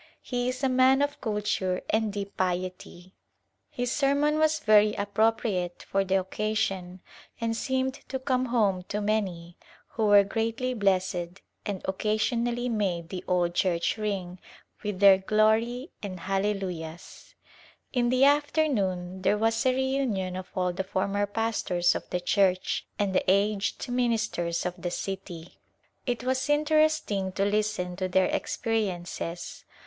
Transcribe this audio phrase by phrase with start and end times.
[0.23, 3.13] He is a man of culture and deep piety.
[3.69, 7.01] His sermon was very appro priate for the occasion
[7.39, 9.57] and seemed to come home to Outward Jouriiey many
[9.89, 14.39] who were greatly blessed and occasionally made the old church ring
[14.81, 17.35] with their" Glory" and" Halle lujahs."
[17.93, 22.87] In the afternoon there was a reunion of all the former pastors of the church
[22.97, 25.59] and the aged ministers of the city.
[26.07, 29.63] It was interesting to listen to their ex periences.